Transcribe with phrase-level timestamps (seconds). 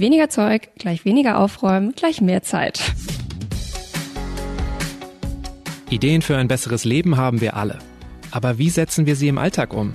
[0.00, 2.80] Weniger Zeug, gleich weniger aufräumen, gleich mehr Zeit.
[5.90, 7.80] Ideen für ein besseres Leben haben wir alle.
[8.30, 9.92] Aber wie setzen wir sie im Alltag um?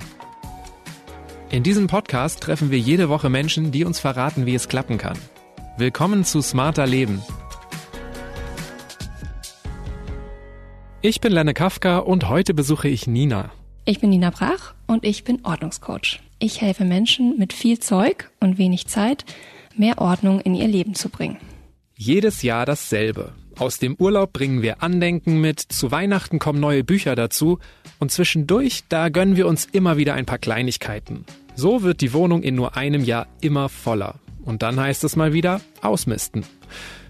[1.50, 5.18] In diesem Podcast treffen wir jede Woche Menschen, die uns verraten, wie es klappen kann.
[5.76, 7.20] Willkommen zu Smarter Leben.
[11.02, 13.50] Ich bin Lenne Kafka und heute besuche ich Nina.
[13.84, 16.20] Ich bin Nina Brach und ich bin Ordnungscoach.
[16.38, 19.24] Ich helfe Menschen mit viel Zeug und wenig Zeit,
[19.78, 21.38] mehr Ordnung in ihr Leben zu bringen.
[21.94, 23.32] Jedes Jahr dasselbe.
[23.58, 27.58] Aus dem Urlaub bringen wir Andenken mit, zu Weihnachten kommen neue Bücher dazu
[27.98, 31.24] und zwischendurch, da gönnen wir uns immer wieder ein paar Kleinigkeiten.
[31.54, 34.16] So wird die Wohnung in nur einem Jahr immer voller.
[34.44, 36.44] Und dann heißt es mal wieder ausmisten.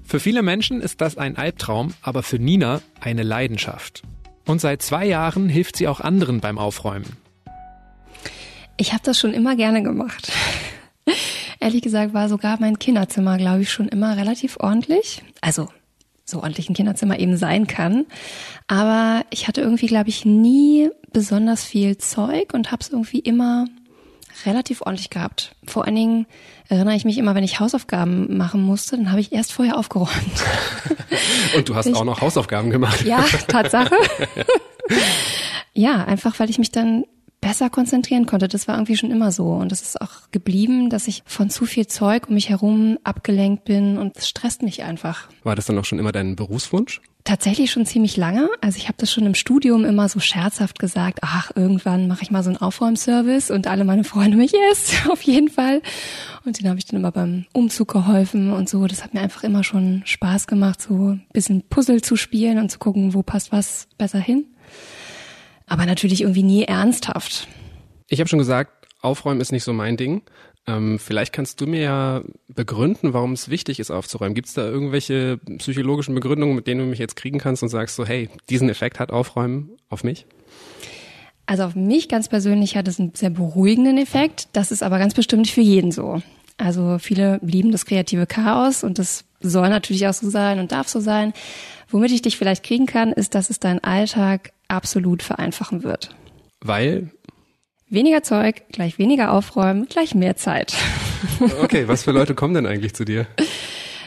[0.05, 4.05] Für viele Menschen ist das ein Albtraum, aber für Nina eine Leidenschaft.
[4.47, 7.17] Und seit zwei Jahren hilft sie auch anderen beim Aufräumen.
[8.77, 10.31] Ich habe das schon immer gerne gemacht.
[11.67, 15.25] Ehrlich gesagt war sogar mein Kinderzimmer, glaube ich, schon immer relativ ordentlich.
[15.41, 15.69] Also
[16.25, 18.07] so ordentlich ein Kinderzimmer eben sein kann.
[18.69, 23.67] Aber ich hatte irgendwie, glaube ich, nie besonders viel Zeug und habe es irgendwie immer
[24.45, 25.57] relativ ordentlich gehabt.
[25.67, 26.27] Vor allen Dingen
[26.69, 30.11] erinnere ich mich immer, wenn ich Hausaufgaben machen musste, dann habe ich erst vorher aufgeräumt.
[31.57, 33.05] Und du hast ich, auch noch Hausaufgaben gemacht.
[33.05, 33.97] Ja, Tatsache.
[35.75, 37.07] ja, einfach weil ich mich dann
[37.47, 38.49] besser konzentrieren konnte.
[38.49, 39.53] Das war irgendwie schon immer so.
[39.53, 43.65] Und das ist auch geblieben, dass ich von zu viel Zeug um mich herum abgelenkt
[43.65, 45.29] bin und es stresst mich einfach.
[45.45, 47.01] War das dann auch schon immer dein Berufswunsch?
[47.23, 48.49] Tatsächlich schon ziemlich lange.
[48.61, 52.33] Also ich habe das schon im Studium immer so scherzhaft gesagt, ach, irgendwann mache ich
[52.33, 55.83] mal so einen Aufräumservice und alle meine Freunde mich, yes, auf jeden Fall.
[56.45, 58.89] Und den habe ich dann immer beim Umzug geholfen und so.
[58.89, 62.73] Das hat mir einfach immer schon Spaß gemacht, so ein bisschen Puzzle zu spielen und
[62.73, 64.47] zu gucken, wo passt was besser hin.
[65.67, 67.49] Aber natürlich irgendwie nie ernsthaft.
[68.09, 70.23] Ich habe schon gesagt, Aufräumen ist nicht so mein Ding.
[70.69, 74.35] Ähm, vielleicht kannst du mir ja begründen, warum es wichtig ist aufzuräumen.
[74.35, 77.95] Gibt es da irgendwelche psychologischen Begründungen, mit denen du mich jetzt kriegen kannst und sagst
[77.95, 80.27] so, hey, diesen Effekt hat Aufräumen auf mich?
[81.47, 84.49] Also auf mich ganz persönlich hat es einen sehr beruhigenden Effekt.
[84.53, 86.21] Das ist aber ganz bestimmt nicht für jeden so.
[86.59, 90.89] Also viele lieben das kreative Chaos und das soll natürlich auch so sein und darf
[90.89, 91.33] so sein.
[91.89, 96.15] Womit ich dich vielleicht kriegen kann, ist, dass es deinen Alltag absolut vereinfachen wird.
[96.61, 97.11] Weil
[97.89, 100.75] Weniger Zeug, gleich weniger aufräumen, gleich mehr Zeit.
[101.63, 103.27] Okay, was für Leute kommen denn eigentlich zu dir?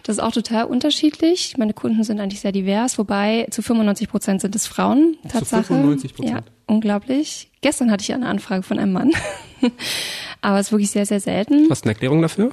[0.04, 1.58] Das ist auch total unterschiedlich.
[1.58, 5.18] Meine Kunden sind eigentlich sehr divers, wobei zu 95 Prozent sind es Frauen.
[5.28, 5.64] Tatsache.
[5.64, 6.46] Zu 95 Prozent?
[6.46, 7.52] Ja, unglaublich.
[7.62, 9.12] Gestern hatte ich eine Anfrage von einem Mann.
[10.42, 11.68] Aber es ist wirklich sehr, sehr selten.
[11.70, 12.52] Hast du eine Erklärung dafür?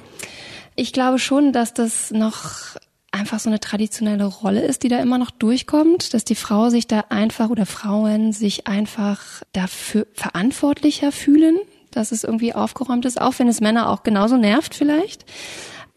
[0.75, 2.77] Ich glaube schon, dass das noch
[3.27, 6.87] einfach so eine traditionelle Rolle ist, die da immer noch durchkommt, dass die Frau sich
[6.87, 11.57] da einfach oder Frauen sich einfach dafür verantwortlicher fühlen,
[11.91, 15.25] dass es irgendwie aufgeräumt ist, auch wenn es Männer auch genauso nervt vielleicht.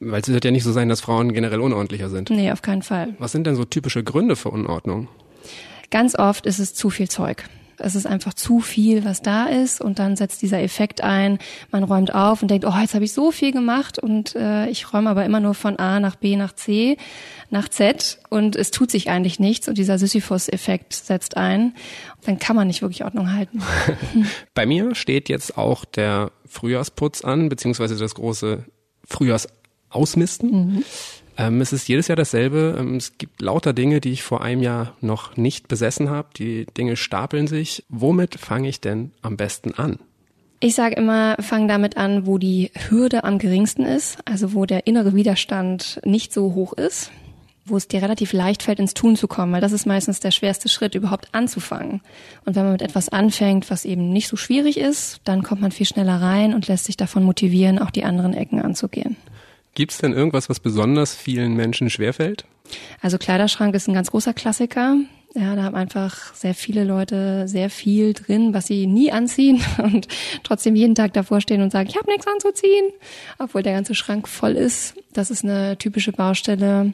[0.00, 2.30] Weil es wird ja nicht so sein, dass Frauen generell unordentlicher sind.
[2.30, 3.14] Nee, auf keinen Fall.
[3.20, 5.06] Was sind denn so typische Gründe für Unordnung?
[5.92, 7.44] Ganz oft ist es zu viel Zeug.
[7.80, 11.38] Es ist einfach zu viel, was da ist und dann setzt dieser Effekt ein.
[11.70, 14.92] Man räumt auf und denkt, oh, jetzt habe ich so viel gemacht und äh, ich
[14.92, 16.96] räume aber immer nur von A nach B nach C
[17.50, 21.74] nach Z und es tut sich eigentlich nichts und dieser Sisyphus-Effekt setzt ein.
[22.24, 23.62] Dann kann man nicht wirklich Ordnung halten.
[24.54, 28.64] Bei mir steht jetzt auch der Frühjahrsputz an, beziehungsweise das große
[29.06, 30.50] Frühjahrsausmisten.
[30.50, 30.84] Mhm.
[31.40, 32.76] Ähm, es ist jedes Jahr dasselbe.
[32.78, 36.28] Ähm, es gibt lauter Dinge, die ich vor einem Jahr noch nicht besessen habe.
[36.36, 37.84] Die Dinge stapeln sich.
[37.88, 39.98] Womit fange ich denn am besten an?
[40.60, 44.86] Ich sage immer, fang damit an, wo die Hürde am geringsten ist, also wo der
[44.86, 47.10] innere Widerstand nicht so hoch ist,
[47.64, 50.32] wo es dir relativ leicht fällt, ins Tun zu kommen, weil das ist meistens der
[50.32, 52.02] schwerste Schritt, überhaupt anzufangen.
[52.44, 55.72] Und wenn man mit etwas anfängt, was eben nicht so schwierig ist, dann kommt man
[55.72, 59.16] viel schneller rein und lässt sich davon motivieren, auch die anderen Ecken anzugehen.
[59.80, 62.44] Gibt es denn irgendwas, was besonders vielen Menschen schwerfällt?
[63.00, 64.98] Also Kleiderschrank ist ein ganz großer Klassiker.
[65.34, 70.06] Ja, da haben einfach sehr viele Leute sehr viel drin, was sie nie anziehen und
[70.42, 72.90] trotzdem jeden Tag davor stehen und sagen, ich habe nichts anzuziehen,
[73.38, 74.96] obwohl der ganze Schrank voll ist.
[75.14, 76.92] Das ist eine typische Baustelle.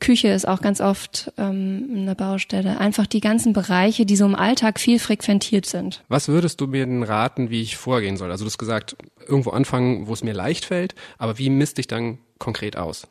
[0.00, 2.80] Küche ist auch ganz oft ähm, eine Baustelle.
[2.80, 6.02] Einfach die ganzen Bereiche, die so im Alltag viel frequentiert sind.
[6.08, 8.32] Was würdest du mir denn raten, wie ich vorgehen soll?
[8.32, 8.96] Also du hast gesagt,
[9.28, 13.08] irgendwo anfangen, wo es mir leicht fällt, aber wie misst ich dann konkret aus?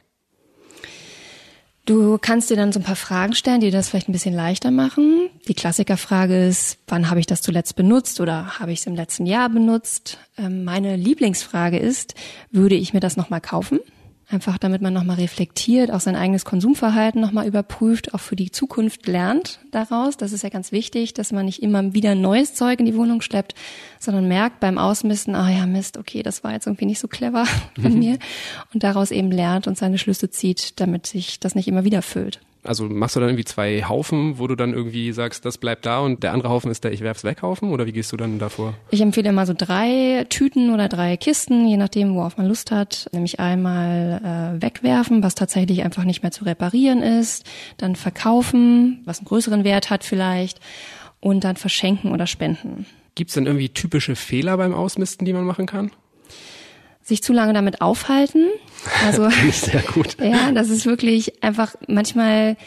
[1.86, 4.72] Du kannst dir dann so ein paar Fragen stellen, die das vielleicht ein bisschen leichter
[4.72, 5.30] machen.
[5.50, 9.26] Die Klassikerfrage ist, wann habe ich das zuletzt benutzt oder habe ich es im letzten
[9.26, 10.18] Jahr benutzt?
[10.38, 12.16] Ähm, meine Lieblingsfrage ist,
[12.52, 13.82] würde ich mir das nochmal kaufen?
[14.34, 19.06] Einfach damit man nochmal reflektiert, auch sein eigenes Konsumverhalten nochmal überprüft, auch für die Zukunft
[19.06, 20.18] lernt daraus.
[20.18, 23.22] Das ist ja ganz wichtig, dass man nicht immer wieder neues Zeug in die Wohnung
[23.22, 23.54] schleppt,
[24.00, 27.46] sondern merkt beim Ausmisten, ah ja, Mist, okay, das war jetzt irgendwie nicht so clever
[27.80, 28.00] von mhm.
[28.00, 28.20] mir.
[28.74, 32.40] Und daraus eben lernt und seine Schlüsse zieht, damit sich das nicht immer wieder füllt.
[32.64, 36.00] Also machst du dann irgendwie zwei Haufen, wo du dann irgendwie sagst, das bleibt da
[36.00, 38.40] und der andere Haufen ist der Ich werf's weg Haufen oder wie gehst du dann
[38.40, 38.74] davor?
[38.90, 43.10] Ich empfehle immer so drei Tüten oder drei Kisten, je nachdem, worauf man Lust hat.
[43.12, 47.46] Nämlich einmal äh, wegwerfen, was tatsächlich einfach nicht mehr zu reparieren ist,
[47.78, 50.60] dann verkaufen, was einen größeren Wert hat vielleicht
[51.20, 52.86] und dann verschenken oder spenden.
[53.16, 55.92] Gibt's denn irgendwie typische Fehler beim Ausmisten, die man machen kann?
[57.04, 58.48] Sich zu lange damit aufhalten.
[59.06, 60.18] Also sehr gut.
[60.22, 62.58] ja, das ist wirklich einfach manchmal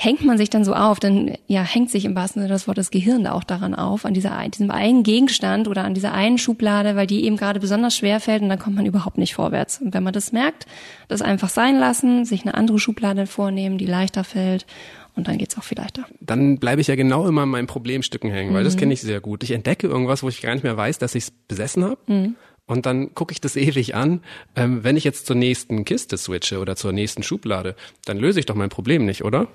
[0.00, 2.86] hängt man sich dann so auf, dann ja hängt sich im wahrsten Sinne des Wortes
[2.86, 6.38] das Gehirn da auch daran auf, an dieser, diesem einen Gegenstand oder an dieser einen
[6.38, 9.80] Schublade, weil die eben gerade besonders schwer fällt und dann kommt man überhaupt nicht vorwärts.
[9.80, 10.66] Und wenn man das merkt,
[11.08, 14.66] das einfach sein lassen, sich eine andere Schublade vornehmen, die leichter fällt
[15.16, 16.04] und dann geht's auch viel leichter.
[16.20, 18.66] Dann bleibe ich ja genau immer an meinen Problemstücken hängen, weil mhm.
[18.66, 19.42] das kenne ich sehr gut.
[19.42, 21.98] Ich entdecke irgendwas, wo ich gar nicht mehr weiß, dass ich es besessen habe.
[22.06, 22.36] Mhm.
[22.68, 24.20] Und dann gucke ich das ewig an.
[24.54, 27.74] Ähm, wenn ich jetzt zur nächsten Kiste switche oder zur nächsten Schublade,
[28.04, 29.48] dann löse ich doch mein Problem nicht, oder?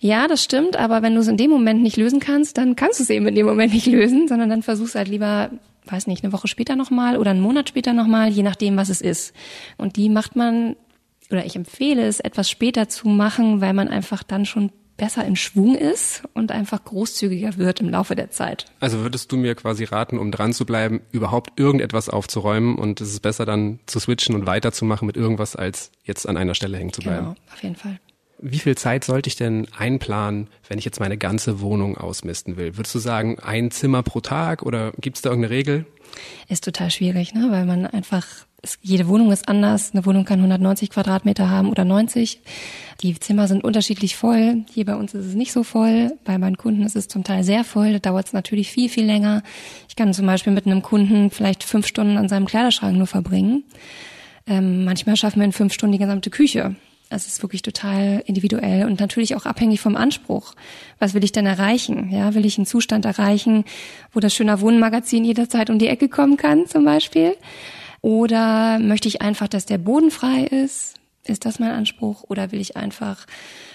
[0.00, 2.98] Ja, das stimmt, aber wenn du es in dem Moment nicht lösen kannst, dann kannst
[2.98, 5.50] du es eben in dem Moment nicht lösen, sondern dann versuchst halt lieber,
[5.84, 9.00] weiß nicht, eine Woche später nochmal oder einen Monat später nochmal, je nachdem, was es
[9.00, 9.34] ist.
[9.76, 10.76] Und die macht man,
[11.30, 15.36] oder ich empfehle es, etwas später zu machen, weil man einfach dann schon besser in
[15.36, 18.66] Schwung ist und einfach großzügiger wird im Laufe der Zeit.
[18.80, 23.10] Also würdest du mir quasi raten, um dran zu bleiben, überhaupt irgendetwas aufzuräumen und es
[23.10, 26.92] ist besser dann zu switchen und weiterzumachen mit irgendwas, als jetzt an einer Stelle hängen
[26.92, 27.26] zu bleiben?
[27.26, 27.98] Genau, auf jeden Fall.
[28.46, 32.76] Wie viel Zeit sollte ich denn einplanen, wenn ich jetzt meine ganze Wohnung ausmisten will?
[32.76, 35.86] Würdest du sagen, ein Zimmer pro Tag oder gibt es da irgendeine Regel?
[36.50, 37.46] Ist total schwierig, ne?
[37.50, 38.26] weil man einfach
[38.60, 39.92] es, jede Wohnung ist anders.
[39.94, 42.42] Eine Wohnung kann 190 Quadratmeter haben oder 90.
[43.00, 44.66] Die Zimmer sind unterschiedlich voll.
[44.70, 46.12] Hier bei uns ist es nicht so voll.
[46.24, 47.94] Bei meinen Kunden ist es zum Teil sehr voll.
[47.94, 49.42] Da dauert es natürlich viel, viel länger.
[49.88, 53.64] Ich kann zum Beispiel mit einem Kunden vielleicht fünf Stunden an seinem Kleiderschrank nur verbringen.
[54.46, 56.76] Ähm, manchmal schaffen wir in fünf Stunden die gesamte Küche.
[57.14, 60.54] Es ist wirklich total individuell und natürlich auch abhängig vom Anspruch.
[60.98, 62.10] Was will ich denn erreichen?
[62.10, 63.64] Ja, will ich einen Zustand erreichen,
[64.12, 67.36] wo das schöner Wohnmagazin jederzeit um die Ecke kommen kann, zum Beispiel?
[68.00, 70.94] Oder möchte ich einfach, dass der Boden frei ist?
[71.26, 72.24] Ist das mein Anspruch?
[72.28, 73.26] Oder will ich einfach,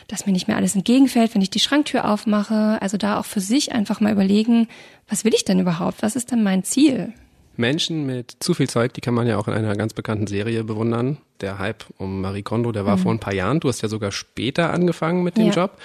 [0.07, 2.79] dass mir nicht mehr alles entgegenfällt, wenn ich die Schranktür aufmache?
[2.81, 4.67] Also da auch für sich einfach mal überlegen,
[5.07, 6.03] was will ich denn überhaupt?
[6.03, 7.13] Was ist denn mein Ziel?
[7.59, 10.63] Menschen mit zu viel Zeug, die kann man ja auch in einer ganz bekannten Serie
[10.63, 11.17] bewundern.
[11.41, 13.01] Der Hype um Marie Kondo, der war mhm.
[13.01, 13.59] vor ein paar Jahren.
[13.59, 15.53] Du hast ja sogar später angefangen mit dem ja.
[15.53, 15.77] Job.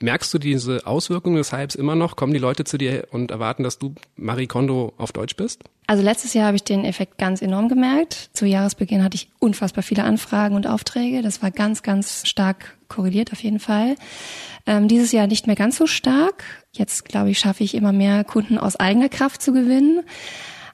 [0.00, 2.14] Merkst du diese Auswirkungen des Hypes immer noch?
[2.14, 5.64] Kommen die Leute zu dir und erwarten, dass du Marie Kondo auf Deutsch bist?
[5.88, 8.30] Also letztes Jahr habe ich den Effekt ganz enorm gemerkt.
[8.32, 11.22] Zu Jahresbeginn hatte ich unfassbar viele Anfragen und Aufträge.
[11.22, 13.96] Das war ganz, ganz stark korreliert auf jeden Fall.
[14.66, 16.44] Ähm, dieses Jahr nicht mehr ganz so stark.
[16.70, 20.04] Jetzt, glaube ich, schaffe ich immer mehr Kunden aus eigener Kraft zu gewinnen.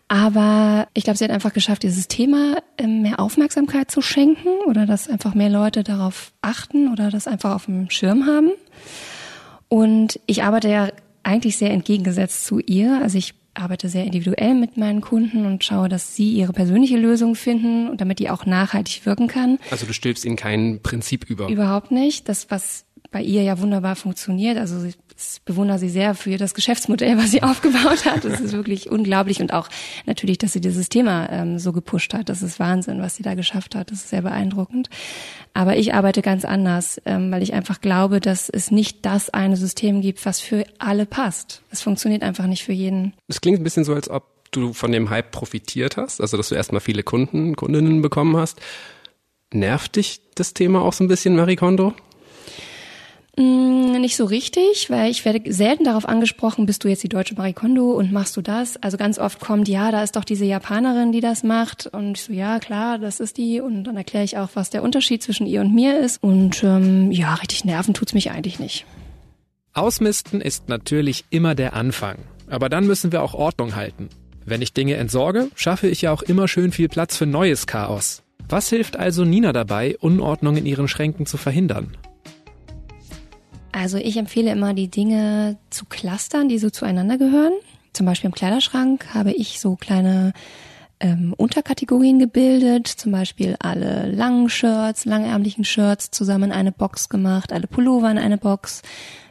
[0.08, 4.86] Aber ich glaube, sie hat einfach geschafft, dieses Thema ähm, mehr Aufmerksamkeit zu schenken oder
[4.86, 8.50] dass einfach mehr Leute darauf achten oder das einfach auf dem Schirm haben.
[9.68, 10.88] Und ich arbeite ja
[11.22, 13.00] eigentlich sehr entgegengesetzt zu ihr.
[13.02, 17.34] Also ich arbeite sehr individuell mit meinen Kunden und schaue, dass sie ihre persönliche Lösung
[17.34, 19.58] finden und damit die auch nachhaltig wirken kann.
[19.70, 21.48] Also du stülpst ihnen kein Prinzip über.
[21.48, 22.28] Überhaupt nicht.
[22.28, 22.84] Das, was
[23.14, 24.58] bei ihr ja wunderbar funktioniert.
[24.58, 24.96] Also ich
[25.44, 28.24] bewundere sie sehr für das Geschäftsmodell, was sie aufgebaut hat.
[28.24, 29.68] Das ist wirklich unglaublich und auch
[30.04, 32.28] natürlich, dass sie dieses Thema ähm, so gepusht hat.
[32.28, 33.92] Das ist Wahnsinn, was sie da geschafft hat.
[33.92, 34.90] Das ist sehr beeindruckend.
[35.52, 39.56] Aber ich arbeite ganz anders, ähm, weil ich einfach glaube, dass es nicht das eine
[39.56, 41.62] System gibt, was für alle passt.
[41.70, 43.12] Es funktioniert einfach nicht für jeden.
[43.28, 46.48] Es klingt ein bisschen so, als ob du von dem Hype profitiert hast, also dass
[46.48, 48.60] du erstmal viele Kunden, Kundinnen bekommen hast.
[49.52, 51.94] Nervt dich das Thema auch so ein bisschen, Marie Kondo?
[53.36, 57.34] Mm, nicht so richtig, weil ich werde selten darauf angesprochen, bist du jetzt die deutsche
[57.34, 58.76] Marie Kondo und machst du das?
[58.76, 61.86] Also ganz oft kommt, ja, da ist doch diese Japanerin, die das macht.
[61.86, 63.60] Und ich so, ja, klar, das ist die.
[63.60, 66.22] Und dann erkläre ich auch, was der Unterschied zwischen ihr und mir ist.
[66.22, 68.86] Und ähm, ja, richtig nerven tut's mich eigentlich nicht.
[69.72, 72.18] Ausmisten ist natürlich immer der Anfang.
[72.48, 74.08] Aber dann müssen wir auch Ordnung halten.
[74.46, 78.22] Wenn ich Dinge entsorge, schaffe ich ja auch immer schön viel Platz für neues Chaos.
[78.48, 81.96] Was hilft also Nina dabei, Unordnung in ihren Schränken zu verhindern?
[83.74, 87.54] Also ich empfehle immer, die Dinge zu clustern, die so zueinander gehören.
[87.92, 90.32] Zum Beispiel im Kleiderschrank habe ich so kleine
[91.00, 97.52] ähm, Unterkategorien gebildet, zum Beispiel alle langen Shirts, langärmlichen Shirts zusammen in eine Box gemacht,
[97.52, 98.82] alle Pullover in eine Box.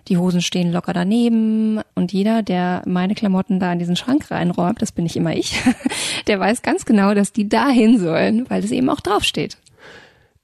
[0.10, 4.82] Die Hosen stehen locker daneben und jeder, der meine Klamotten da in diesen Schrank reinräumt,
[4.82, 5.58] das bin nicht immer ich,
[6.28, 9.58] der weiß ganz genau, dass die dahin sollen, weil es eben auch draufsteht.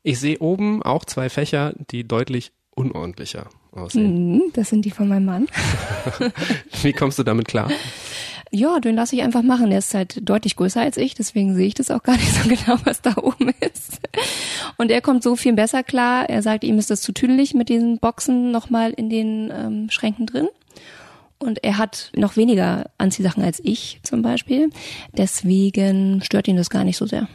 [0.03, 4.36] Ich sehe oben auch zwei Fächer, die deutlich unordentlicher aussehen.
[4.36, 5.48] Mhm, das sind die von meinem Mann.
[6.81, 7.69] Wie kommst du damit klar?
[8.51, 9.69] Ja, den lasse ich einfach machen.
[9.69, 12.50] Der ist halt deutlich größer als ich, deswegen sehe ich das auch gar nicht so
[12.50, 14.00] genau, was da oben ist.
[14.77, 16.29] Und er kommt so viel besser klar.
[16.29, 20.25] Er sagt, ihm ist das zu tüdelig mit diesen Boxen nochmal in den ähm, Schränken
[20.25, 20.48] drin.
[21.38, 24.71] Und er hat noch weniger Anziehsachen als ich zum Beispiel.
[25.13, 27.29] Deswegen stört ihn das gar nicht so sehr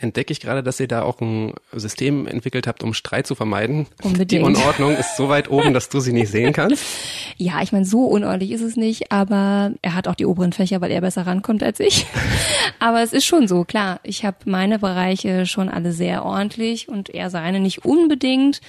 [0.00, 3.86] entdecke ich gerade, dass ihr da auch ein System entwickelt habt, um Streit zu vermeiden.
[4.02, 4.32] Unbedingt.
[4.32, 6.84] Die Unordnung ist so weit oben, dass du sie nicht sehen kannst.
[7.36, 10.82] Ja, ich meine, so unordentlich ist es nicht, aber er hat auch die oberen Fächer,
[10.82, 12.04] weil er besser rankommt als ich.
[12.78, 13.98] aber es ist schon so, klar.
[14.02, 18.60] Ich habe meine Bereiche schon alle sehr ordentlich und er seine nicht unbedingt.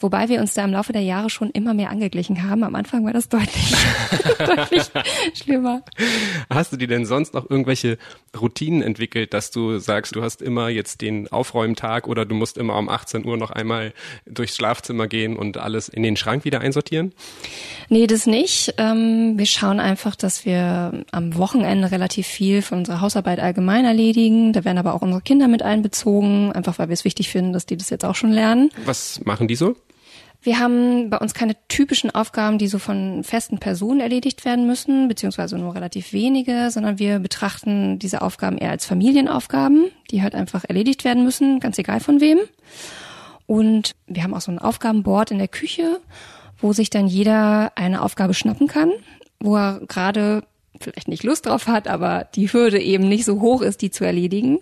[0.00, 2.64] Wobei wir uns da im Laufe der Jahre schon immer mehr angeglichen haben.
[2.64, 3.74] Am Anfang war das deutlich,
[4.38, 4.84] deutlich
[5.34, 5.82] schlimmer.
[6.48, 7.98] Hast du dir denn sonst noch irgendwelche
[8.38, 12.78] Routinen entwickelt, dass du sagst, du hast immer jetzt den Aufräumtag oder du musst immer
[12.78, 13.92] um 18 Uhr noch einmal
[14.24, 17.12] durchs Schlafzimmer gehen und alles in den Schrank wieder einsortieren?
[17.90, 18.74] Nee, das nicht.
[18.78, 24.54] Ähm, wir schauen einfach, dass wir am Wochenende relativ viel von unserer Hausarbeit allgemein erledigen.
[24.54, 27.66] Da werden aber auch unsere Kinder mit einbezogen, einfach weil wir es wichtig finden, dass
[27.66, 28.70] die das jetzt auch schon lernen.
[28.86, 29.76] Was machen die so?
[30.42, 35.06] Wir haben bei uns keine typischen Aufgaben, die so von festen Personen erledigt werden müssen,
[35.06, 40.64] beziehungsweise nur relativ wenige, sondern wir betrachten diese Aufgaben eher als Familienaufgaben, die halt einfach
[40.64, 42.38] erledigt werden müssen, ganz egal von wem.
[43.46, 46.00] Und wir haben auch so ein Aufgabenboard in der Küche,
[46.58, 48.92] wo sich dann jeder eine Aufgabe schnappen kann,
[49.40, 50.44] wo er gerade
[50.80, 54.04] vielleicht nicht Lust drauf hat, aber die Hürde eben nicht so hoch ist, die zu
[54.04, 54.58] erledigen.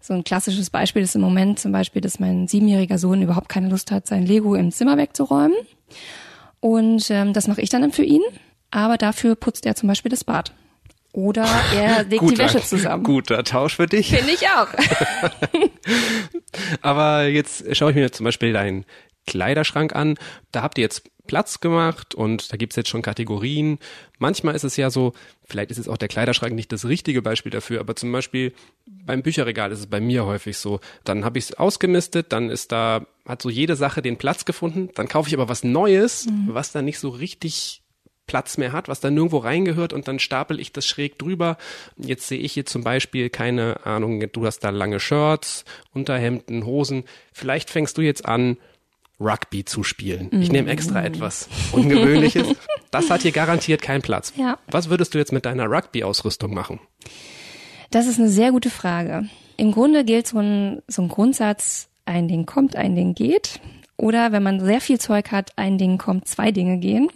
[0.00, 3.68] So ein klassisches Beispiel ist im Moment zum Beispiel, dass mein siebenjähriger Sohn überhaupt keine
[3.68, 5.56] Lust hat, sein Lego im Zimmer wegzuräumen.
[6.60, 8.22] Und ähm, das mache ich dann für ihn.
[8.70, 10.52] Aber dafür putzt er zum Beispiel das Bad.
[11.12, 13.02] Oder er legt guter, die Wäsche zusammen.
[13.02, 14.14] Guter Tausch für dich.
[14.14, 14.68] Finde ich auch.
[16.82, 18.84] Aber jetzt schaue ich mir zum Beispiel deinen
[19.26, 20.16] Kleiderschrank an.
[20.52, 23.78] Da habt ihr jetzt Platz gemacht und da gibt's jetzt schon Kategorien.
[24.18, 25.12] Manchmal ist es ja so,
[25.44, 28.52] vielleicht ist es auch der Kleiderschrank nicht das richtige Beispiel dafür, aber zum Beispiel
[28.84, 30.80] beim Bücherregal ist es bei mir häufig so.
[31.04, 34.88] Dann habe ich es ausgemistet, dann ist da, hat so jede Sache den Platz gefunden,
[34.96, 36.48] dann kaufe ich aber was Neues, mhm.
[36.48, 37.80] was dann nicht so richtig
[38.26, 41.58] Platz mehr hat, was da nirgendwo reingehört und dann stapel ich das schräg drüber.
[41.96, 47.04] Jetzt sehe ich hier zum Beispiel, keine Ahnung, du hast da lange Shirts, Unterhemden, Hosen.
[47.32, 48.56] Vielleicht fängst du jetzt an,
[49.20, 50.30] Rugby zu spielen.
[50.40, 51.04] Ich nehme extra mm.
[51.04, 52.48] etwas Ungewöhnliches.
[52.92, 54.32] Das hat hier garantiert keinen Platz.
[54.36, 54.58] Ja.
[54.68, 56.80] Was würdest du jetzt mit deiner Rugby-Ausrüstung machen?
[57.92, 59.28] Das ist eine sehr gute Frage.
[59.56, 63.60] Im Grunde gilt so ein, so ein Grundsatz, ein Ding kommt, ein Ding geht.
[63.96, 67.10] Oder wenn man sehr viel Zeug hat, ein Ding kommt, zwei Dinge gehen.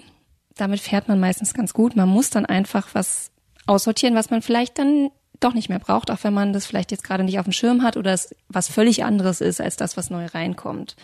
[0.54, 1.96] Damit fährt man meistens ganz gut.
[1.96, 3.32] Man muss dann einfach was
[3.66, 7.02] aussortieren, was man vielleicht dann doch nicht mehr braucht, auch wenn man das vielleicht jetzt
[7.02, 10.10] gerade nicht auf dem Schirm hat oder es was völlig anderes ist als das, was
[10.10, 10.94] neu reinkommt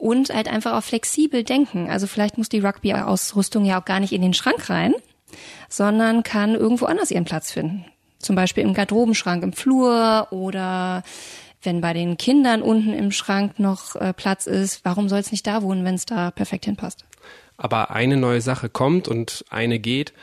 [0.00, 1.90] und halt einfach auch flexibel denken.
[1.90, 4.94] Also vielleicht muss die Rugby-Ausrüstung ja auch gar nicht in den Schrank rein,
[5.68, 7.84] sondern kann irgendwo anders ihren Platz finden.
[8.18, 11.02] Zum Beispiel im Garderobenschrank im Flur oder
[11.62, 15.46] wenn bei den Kindern unten im Schrank noch äh, Platz ist, warum soll es nicht
[15.46, 17.04] da wohnen, wenn es da perfekt hinpasst?
[17.58, 20.14] Aber eine neue Sache kommt und eine geht,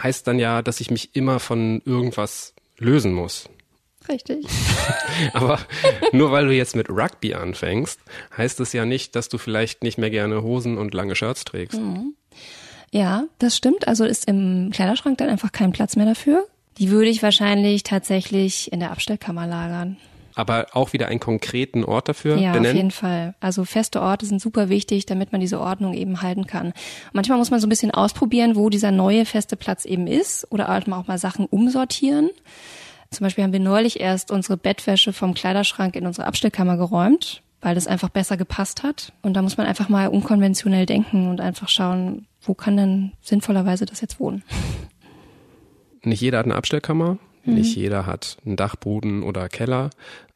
[0.00, 3.48] heißt dann ja, dass ich mich immer von irgendwas lösen muss.
[4.08, 4.46] Richtig.
[5.32, 5.58] Aber
[6.12, 8.00] nur weil du jetzt mit Rugby anfängst,
[8.36, 11.78] heißt es ja nicht, dass du vielleicht nicht mehr gerne Hosen und lange Shirts trägst.
[11.78, 12.14] Mhm.
[12.92, 13.86] Ja, das stimmt.
[13.86, 16.46] Also ist im Kleiderschrank dann einfach kein Platz mehr dafür.
[16.78, 19.96] Die würde ich wahrscheinlich tatsächlich in der Abstellkammer lagern.
[20.34, 22.70] Aber auch wieder einen konkreten Ort dafür ja, benennen?
[22.70, 23.34] auf jeden Fall.
[23.40, 26.72] Also feste Orte sind super wichtig, damit man diese Ordnung eben halten kann.
[27.12, 30.68] Manchmal muss man so ein bisschen ausprobieren, wo dieser neue feste Platz eben ist oder
[30.68, 32.30] halt auch mal Sachen umsortieren.
[33.10, 37.74] Zum Beispiel haben wir neulich erst unsere Bettwäsche vom Kleiderschrank in unsere Abstellkammer geräumt, weil
[37.74, 39.12] das einfach besser gepasst hat.
[39.20, 43.84] Und da muss man einfach mal unkonventionell denken und einfach schauen, wo kann denn sinnvollerweise
[43.84, 44.44] das jetzt wohnen.
[46.02, 47.54] Nicht jeder hat eine Abstellkammer, mhm.
[47.54, 49.90] nicht jeder hat einen Dachboden oder Keller.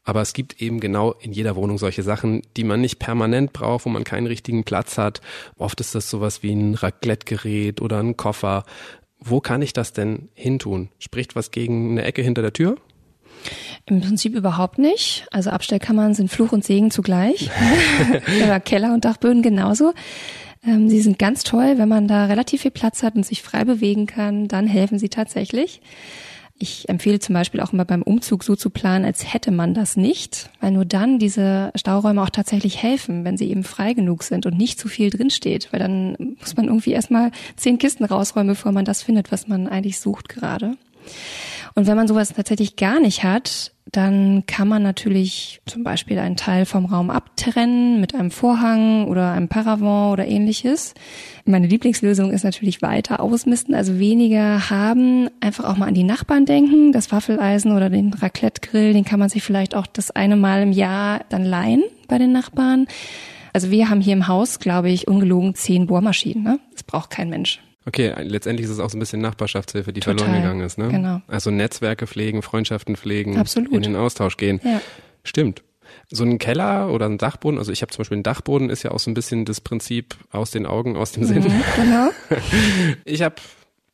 [0.07, 3.87] Aber es gibt eben genau in jeder Wohnung solche Sachen, die man nicht permanent braucht,
[3.87, 5.23] wo man keinen richtigen Platz hat.
[5.57, 8.65] Oft ist das sowas wie ein Raclette-Gerät oder ein Koffer,
[9.25, 10.91] wo kann ich das denn hintun?
[10.99, 12.77] Spricht was gegen eine Ecke hinter der Tür?
[13.87, 15.27] Im Prinzip überhaupt nicht.
[15.31, 17.51] Also Abstellkammern sind Fluch und Segen zugleich.
[18.43, 19.93] Oder Keller und Dachböden genauso.
[20.67, 23.65] Ähm, sie sind ganz toll, wenn man da relativ viel Platz hat und sich frei
[23.65, 25.81] bewegen kann, dann helfen sie tatsächlich.
[26.57, 29.97] Ich empfehle zum Beispiel auch immer beim Umzug so zu planen, als hätte man das
[29.97, 34.47] nicht, weil nur dann diese Stauräume auch tatsächlich helfen, wenn sie eben frei genug sind
[34.47, 38.71] und nicht zu viel drinsteht, weil dann muss man irgendwie erstmal zehn Kisten rausräumen, bevor
[38.71, 40.77] man das findet, was man eigentlich sucht gerade.
[41.75, 46.37] Und wenn man sowas tatsächlich gar nicht hat, dann kann man natürlich zum Beispiel einen
[46.37, 50.95] Teil vom Raum abtrennen mit einem Vorhang oder einem Paravent oder ähnliches.
[51.45, 56.47] Meine Lieblingslösung ist natürlich weiter ausmisten, also weniger haben, einfach auch mal an die Nachbarn
[56.47, 56.93] denken.
[56.93, 60.73] Das Waffeleisen oder den Raclette-Grill, den kann man sich vielleicht auch das eine Mal im
[60.73, 62.87] Jahr dann leihen bei den Nachbarn.
[63.53, 66.43] Also wir haben hier im Haus, glaube ich, ungelogen zehn Bohrmaschinen.
[66.43, 66.59] Ne?
[66.73, 67.61] Das braucht kein Mensch.
[67.87, 70.79] Okay, letztendlich ist es auch so ein bisschen Nachbarschaftshilfe, die Total, verloren gegangen ist.
[70.79, 70.89] Ne?
[70.89, 71.21] genau.
[71.27, 73.73] Also Netzwerke pflegen, Freundschaften pflegen, Absolut.
[73.73, 74.61] in den Austausch gehen.
[74.65, 74.81] Ja.
[75.23, 75.63] Stimmt.
[76.11, 78.91] So ein Keller oder ein Dachboden, also ich habe zum Beispiel einen Dachboden, ist ja
[78.91, 81.43] auch so ein bisschen das Prinzip aus den Augen, aus dem Sinn.
[81.43, 82.11] Mhm, genau.
[83.05, 83.37] Ich habe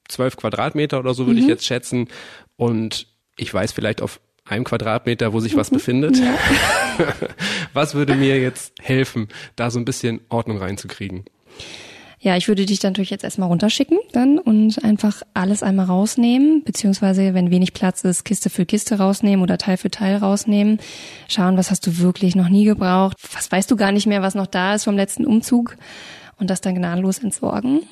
[0.08, 2.08] zwölf Quadratmeter oder so würde ich jetzt schätzen
[2.56, 3.06] und
[3.36, 6.20] ich weiß vielleicht auf einem Quadratmeter, wo sich was befindet.
[7.72, 11.24] was würde mir jetzt helfen, da so ein bisschen Ordnung reinzukriegen?
[12.22, 16.62] Ja, ich würde dich dann natürlich jetzt erstmal runterschicken dann und einfach alles einmal rausnehmen,
[16.64, 20.80] beziehungsweise wenn wenig Platz ist, Kiste für Kiste rausnehmen oder Teil für Teil rausnehmen.
[21.28, 24.34] Schauen, was hast du wirklich noch nie gebraucht, was weißt du gar nicht mehr, was
[24.34, 25.78] noch da ist vom letzten Umzug
[26.38, 27.84] und das dann gnadenlos entsorgen.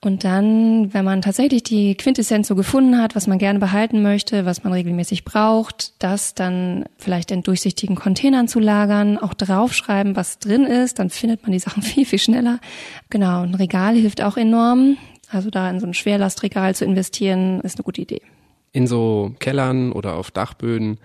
[0.00, 4.44] Und dann, wenn man tatsächlich die Quintessenz so gefunden hat, was man gerne behalten möchte,
[4.44, 10.38] was man regelmäßig braucht, das dann vielleicht in durchsichtigen Containern zu lagern, auch draufschreiben, was
[10.38, 12.60] drin ist, dann findet man die Sachen viel, viel schneller.
[13.10, 14.98] Genau, ein Regal hilft auch enorm.
[15.30, 18.22] Also da in so ein Schwerlastregal zu investieren, ist eine gute Idee.
[18.72, 20.98] In so Kellern oder auf Dachböden,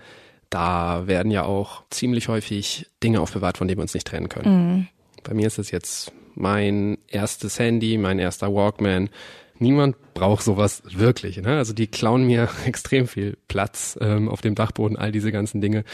[0.50, 4.88] da werden ja auch ziemlich häufig Dinge aufbewahrt, von denen wir uns nicht trennen können.
[5.24, 9.10] Bei mir ist es jetzt mein erstes Handy, mein erster Walkman.
[9.58, 11.36] Niemand braucht sowas wirklich.
[11.38, 11.56] Ne?
[11.56, 15.84] Also die klauen mir extrem viel Platz ähm, auf dem Dachboden, all diese ganzen Dinge.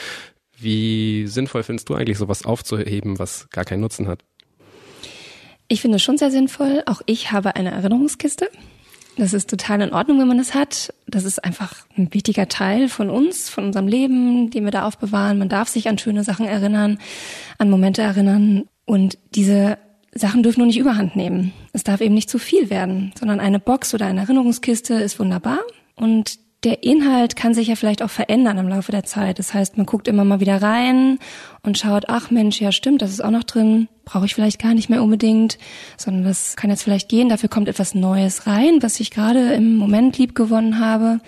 [0.59, 4.23] Wie sinnvoll findest du eigentlich, sowas aufzuheben, was gar keinen Nutzen hat?
[5.69, 6.83] Ich finde es schon sehr sinnvoll.
[6.87, 8.51] Auch ich habe eine Erinnerungskiste.
[9.17, 10.93] Das ist total in Ordnung, wenn man das hat.
[11.07, 15.39] Das ist einfach ein wichtiger Teil von uns, von unserem Leben, den wir da aufbewahren.
[15.39, 16.99] Man darf sich an schöne Sachen erinnern,
[17.59, 18.65] an Momente erinnern.
[18.85, 19.79] Und diese
[20.13, 21.53] Sachen dürfen nur nicht überhand nehmen.
[21.73, 25.61] Es darf eben nicht zu viel werden, sondern eine Box oder eine Erinnerungskiste ist wunderbar.
[25.95, 29.39] Und der Inhalt kann sich ja vielleicht auch verändern im Laufe der Zeit.
[29.39, 31.19] Das heißt, man guckt immer mal wieder rein
[31.63, 34.75] und schaut, ach Mensch, ja stimmt, das ist auch noch drin, brauche ich vielleicht gar
[34.75, 35.57] nicht mehr unbedingt,
[35.97, 39.77] sondern das kann jetzt vielleicht gehen, dafür kommt etwas Neues rein, was ich gerade im
[39.77, 41.21] Moment lieb gewonnen habe.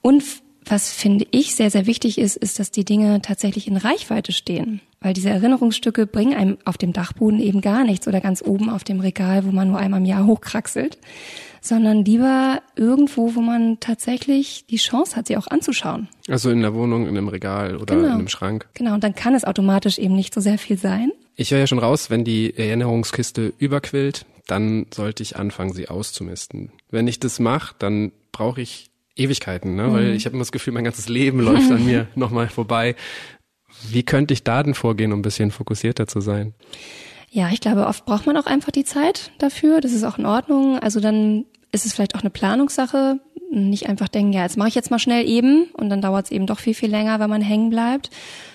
[0.00, 0.24] Und
[0.64, 4.80] was finde ich sehr, sehr wichtig ist, ist, dass die Dinge tatsächlich in Reichweite stehen.
[5.02, 8.84] Weil diese Erinnerungsstücke bringen einem auf dem Dachboden eben gar nichts oder ganz oben auf
[8.84, 10.98] dem Regal, wo man nur einmal im Jahr hochkraxelt,
[11.60, 16.08] sondern lieber irgendwo, wo man tatsächlich die Chance hat, sie auch anzuschauen.
[16.28, 18.08] Also in der Wohnung, in einem Regal oder Genau.
[18.08, 18.68] in einem Schrank.
[18.74, 21.10] Genau, und dann kann es automatisch eben nicht so sehr viel sein.
[21.36, 26.72] Ich höre ja schon raus, wenn die Erinnerungskiste überquillt, dann sollte ich anfangen, sie auszumisten.
[26.90, 29.92] Wenn ich das mache, dann brauche ich Ewigkeiten, ne?
[29.92, 32.96] weil ich habe immer das Gefühl, mein ganzes Leben läuft an mir nochmal vorbei.
[33.90, 36.54] Wie könnte ich da denn vorgehen, um ein bisschen fokussierter zu sein?
[37.30, 39.80] Ja, ich glaube, oft braucht man auch einfach die Zeit dafür.
[39.80, 40.78] Das ist auch in Ordnung.
[40.78, 43.20] Also dann ist es vielleicht auch eine Planungssache.
[43.50, 46.30] Nicht einfach denken, ja, jetzt mache ich jetzt mal schnell eben und dann dauert es
[46.30, 48.10] eben doch viel, viel länger, wenn man hängen bleibt,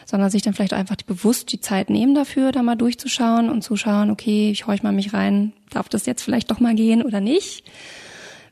[0.05, 3.75] sondern sich dann vielleicht einfach bewusst die Zeit nehmen dafür, da mal durchzuschauen und zu
[3.75, 7.21] schauen, okay, ich horch mal mich rein, darf das jetzt vielleicht doch mal gehen oder
[7.21, 7.63] nicht.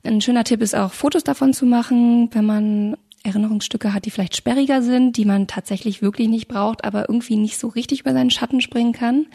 [0.04, 4.36] Ein schöner Tipp ist auch, Fotos davon zu machen, wenn man Erinnerungsstücke hat, die vielleicht
[4.36, 8.30] sperriger sind, die man tatsächlich wirklich nicht braucht, aber irgendwie nicht so richtig über seinen
[8.30, 9.28] Schatten springen kann.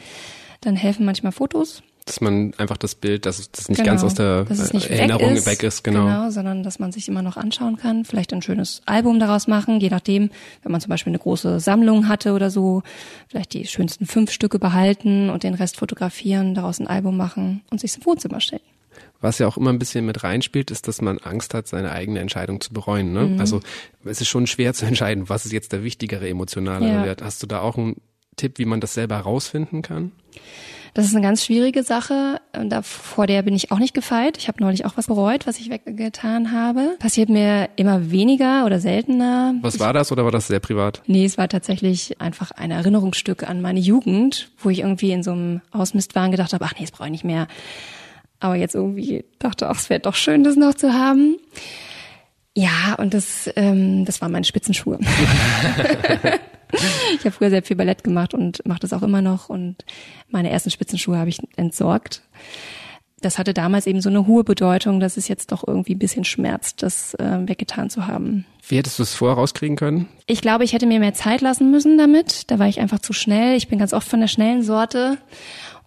[0.61, 1.83] Dann helfen manchmal Fotos.
[2.07, 5.47] Dass man einfach das Bild, dass das nicht Genau, ganz aus der Erinnerung weg ist,
[5.47, 6.07] weg ist, genau.
[6.07, 9.81] genau, sondern dass man sich immer noch anschauen kann, vielleicht ein schönes Album daraus machen,
[9.81, 10.31] je nachdem,
[10.63, 12.83] wenn man zum Beispiel eine große Sammlung hatte oder so,
[13.29, 17.81] vielleicht die schönsten fünf Stücke behalten und den Rest fotografieren, daraus ein Album machen und
[17.81, 18.63] sich ins Wohnzimmer stellen.
[19.21, 22.21] Was ja auch immer ein bisschen mit reinspielt, ist, dass man Angst hat, seine eigene
[22.21, 23.13] Entscheidung zu bereuen.
[23.13, 23.25] Ne?
[23.27, 23.41] Mhm.
[23.41, 23.61] Also
[24.05, 27.05] es ist schon schwer zu entscheiden, was ist jetzt der wichtigere emotionale Ja.
[27.05, 27.23] Wert.
[27.23, 27.97] Hast du da auch einen
[28.37, 30.13] Tipp, wie man das selber herausfinden kann?
[30.95, 32.41] Das ist eine ganz schwierige Sache.
[32.57, 34.37] Und Da, vor der bin ich auch nicht gefeit.
[34.39, 36.97] Ich habe neulich auch was bereut, was ich weggetan habe.
[36.99, 39.55] Passiert mir immer weniger oder seltener.
[39.61, 41.03] Was war das oder war das sehr privat?
[41.07, 45.31] Nee, es war tatsächlich einfach ein Erinnerungsstück an meine Jugend, wo ich irgendwie in so
[45.31, 47.47] einem Ausmistwahn gedacht habe, ach nee, das brauche ich nicht mehr.
[48.41, 51.37] Aber jetzt irgendwie dachte, ach, es wäre doch schön, das noch zu haben.
[52.57, 54.99] Ja, und das, ähm, das waren meine Spitzenschuhe.
[57.15, 59.49] ich habe früher sehr viel Ballett gemacht und mache das auch immer noch.
[59.49, 59.85] Und
[60.29, 62.23] meine ersten Spitzenschuhe habe ich entsorgt.
[63.21, 66.25] Das hatte damals eben so eine hohe Bedeutung, dass es jetzt doch irgendwie ein bisschen
[66.25, 68.47] schmerzt, das äh, weggetan zu haben.
[68.67, 70.09] Wie hättest du es vorher rauskriegen können?
[70.27, 72.51] Ich glaube, ich hätte mir mehr Zeit lassen müssen damit.
[72.51, 73.57] Da war ich einfach zu schnell.
[73.57, 75.19] Ich bin ganz oft von der schnellen Sorte.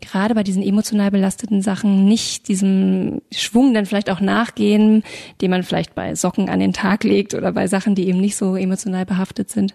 [0.04, 5.04] Gerade bei diesen emotional belasteten Sachen nicht diesem Schwung dann vielleicht auch nachgehen,
[5.42, 8.36] den man vielleicht bei Socken an den Tag legt oder bei Sachen, die eben nicht
[8.36, 9.74] so emotional behaftet sind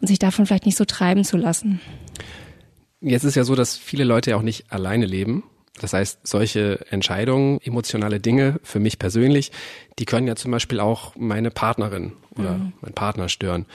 [0.00, 1.80] und sich davon vielleicht nicht so treiben zu lassen.
[3.00, 5.44] Jetzt ist ja so, dass viele Leute ja auch nicht alleine leben.
[5.80, 9.52] Das heißt, solche Entscheidungen, emotionale Dinge für mich persönlich,
[9.98, 12.72] die können ja zum Beispiel auch meine Partnerin oder mhm.
[12.80, 13.66] mein Partner stören.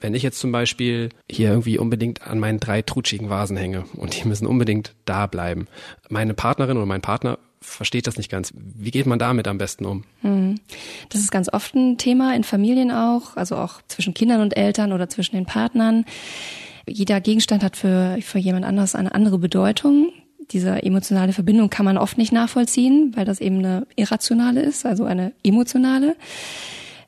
[0.00, 4.20] Wenn ich jetzt zum Beispiel hier irgendwie unbedingt an meinen drei trutschigen Vasen hänge und
[4.20, 5.66] die müssen unbedingt da bleiben,
[6.08, 8.52] meine Partnerin oder mein Partner versteht das nicht ganz.
[8.54, 10.04] Wie geht man damit am besten um?
[10.22, 10.60] Hm.
[11.08, 14.92] Das ist ganz oft ein Thema in Familien auch, also auch zwischen Kindern und Eltern
[14.92, 16.04] oder zwischen den Partnern.
[16.86, 20.12] Jeder Gegenstand hat für, für jemand anderes eine andere Bedeutung.
[20.50, 25.04] Diese emotionale Verbindung kann man oft nicht nachvollziehen, weil das eben eine irrationale ist, also
[25.04, 26.16] eine emotionale.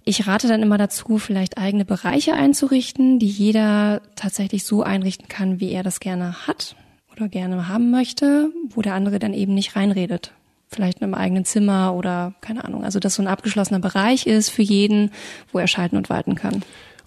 [0.04, 5.60] Ich rate dann immer dazu, vielleicht eigene Bereiche einzurichten, die jeder tatsächlich so einrichten kann,
[5.60, 6.74] wie er das gerne hat
[7.12, 10.32] oder gerne haben möchte, wo der andere dann eben nicht reinredet.
[10.68, 12.84] Vielleicht in einem eigenen Zimmer oder keine Ahnung.
[12.84, 15.10] Also dass so ein abgeschlossener Bereich ist für jeden,
[15.52, 16.62] wo er schalten und walten kann.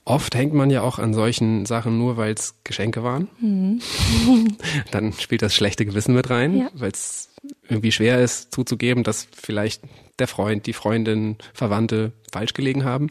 [0.06, 3.30] Oft hängt man ja auch an solchen Sachen nur, weil es Geschenke waren.
[3.40, 3.80] Mhm.
[4.92, 6.70] Dann spielt das schlechte Gewissen mit rein, ja.
[6.74, 7.33] weil es
[7.68, 9.84] irgendwie schwer ist zuzugeben, dass vielleicht
[10.20, 13.10] der Freund, die Freundin, Verwandte falsch gelegen haben.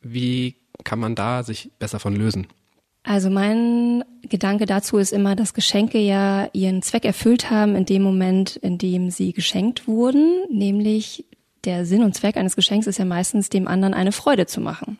[0.00, 2.46] Wie kann man da sich besser von lösen?
[3.04, 8.02] Also mein Gedanke dazu ist immer, dass Geschenke ja ihren Zweck erfüllt haben in dem
[8.02, 11.26] Moment, in dem sie geschenkt wurden, nämlich
[11.64, 14.98] der Sinn und Zweck eines Geschenks ist ja meistens, dem anderen eine Freude zu machen.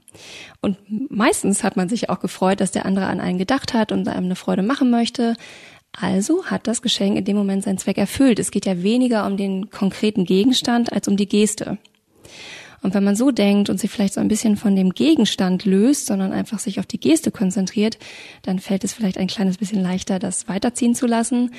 [0.61, 0.79] Und
[1.11, 4.27] meistens hat man sich auch gefreut, dass der andere an einen gedacht hat und einem
[4.27, 5.37] eine Freude machen möchte.
[5.97, 8.39] Also hat das Geschenk in dem Moment seinen Zweck erfüllt.
[8.39, 11.79] Es geht ja weniger um den konkreten Gegenstand als um die Geste.
[12.83, 16.07] Und wenn man so denkt und sich vielleicht so ein bisschen von dem Gegenstand löst,
[16.07, 17.99] sondern einfach sich auf die Geste konzentriert,
[18.43, 21.53] dann fällt es vielleicht ein kleines bisschen leichter, das weiterziehen zu lassen.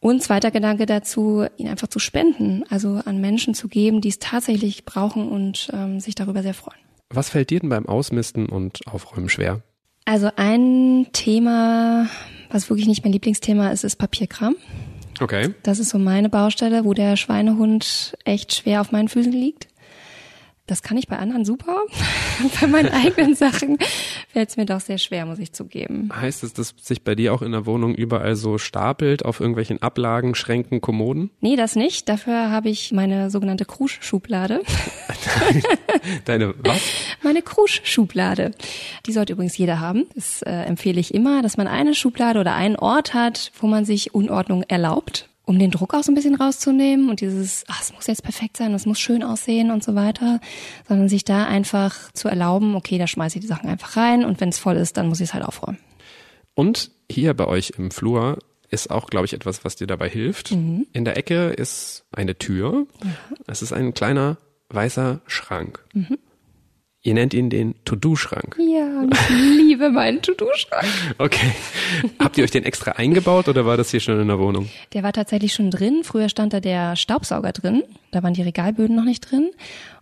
[0.00, 4.18] Und zweiter Gedanke dazu, ihn einfach zu spenden, also an Menschen zu geben, die es
[4.18, 6.78] tatsächlich brauchen und ähm, sich darüber sehr freuen.
[7.10, 9.62] Was fällt dir denn beim Ausmisten und Aufräumen schwer?
[10.04, 12.08] Also ein Thema,
[12.50, 14.56] was wirklich nicht mein Lieblingsthema ist, ist Papierkram.
[15.20, 15.54] Okay.
[15.62, 19.68] Das ist so meine Baustelle, wo der Schweinehund echt schwer auf meinen Füßen liegt.
[20.68, 21.80] Das kann ich bei anderen super.
[22.60, 23.78] bei meinen eigenen Sachen
[24.30, 26.10] fällt es mir doch sehr schwer, muss ich zugeben.
[26.14, 29.80] Heißt es, dass sich bei dir auch in der Wohnung überall so stapelt auf irgendwelchen
[29.80, 31.30] Ablagen, Schränken, Kommoden?
[31.40, 32.06] Nee, das nicht.
[32.10, 34.60] Dafür habe ich meine sogenannte Krusch-Schublade.
[36.26, 36.82] Deine was?
[37.22, 38.50] Meine Krusch-Schublade.
[39.06, 40.04] Die sollte übrigens jeder haben.
[40.14, 43.86] Das äh, empfehle ich immer, dass man eine Schublade oder einen Ort hat, wo man
[43.86, 47.94] sich Unordnung erlaubt um den Druck auch so ein bisschen rauszunehmen und dieses, ach, es
[47.94, 50.40] muss jetzt perfekt sein, es muss schön aussehen und so weiter,
[50.86, 54.42] sondern sich da einfach zu erlauben, okay, da schmeiße ich die Sachen einfach rein und
[54.42, 55.78] wenn es voll ist, dann muss ich es halt aufräumen.
[56.54, 60.50] Und hier bei euch im Flur ist auch, glaube ich, etwas, was dir dabei hilft.
[60.50, 60.86] Mhm.
[60.92, 62.86] In der Ecke ist eine Tür.
[63.46, 64.36] Es ist ein kleiner
[64.68, 65.82] weißer Schrank.
[65.94, 66.18] Mhm.
[67.02, 68.56] Ihr nennt ihn den To-Do-Schrank.
[68.58, 70.84] Ja, ich liebe meinen To-Do-Schrank.
[71.18, 71.52] Okay.
[72.18, 74.68] Habt ihr euch den extra eingebaut oder war das hier schon in der Wohnung?
[74.92, 76.00] Der war tatsächlich schon drin.
[76.02, 77.82] Früher stand da der Staubsauger drin.
[78.10, 79.50] Da waren die Regalböden noch nicht drin.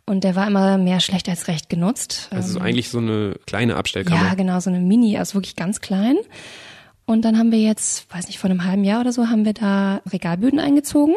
[0.07, 2.29] Und der war immer mehr schlecht als recht genutzt.
[2.31, 4.23] Also so ähm, eigentlich so eine kleine Abstellkammer.
[4.23, 6.17] Ja, genau, so eine Mini, also wirklich ganz klein.
[7.05, 9.53] Und dann haben wir jetzt, weiß nicht, vor einem halben Jahr oder so, haben wir
[9.53, 11.15] da Regalböden eingezogen.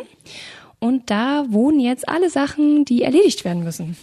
[0.80, 3.96] Und da wohnen jetzt alle Sachen, die erledigt werden müssen.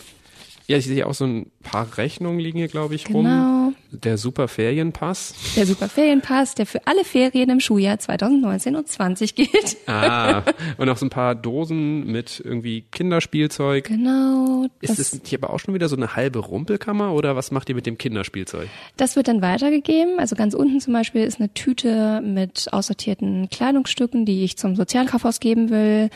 [0.67, 3.19] Ja, ich sehe auch so ein paar Rechnungen liegen hier, glaube ich, genau.
[3.19, 3.77] rum.
[3.91, 5.35] Der Super Ferienpass.
[5.57, 9.77] Der Super Ferienpass, der für alle Ferien im Schuljahr 2019 und 20 gilt.
[9.87, 10.43] Ah,
[10.77, 13.85] und auch so ein paar Dosen mit irgendwie Kinderspielzeug.
[13.85, 14.67] Genau.
[14.81, 17.75] Ist das hier aber auch schon wieder so eine halbe Rumpelkammer oder was macht ihr
[17.75, 18.69] mit dem Kinderspielzeug?
[18.97, 20.19] Das wird dann weitergegeben.
[20.19, 25.41] Also ganz unten zum Beispiel ist eine Tüte mit aussortierten Kleidungsstücken, die ich zum Sozialkaufhaus
[25.41, 26.11] geben will.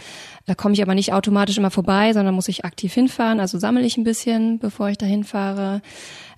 [0.46, 3.40] Da komme ich aber nicht automatisch immer vorbei, sondern muss ich aktiv hinfahren.
[3.40, 5.39] Also sammle ich ein bisschen, bevor ich da hinfahre.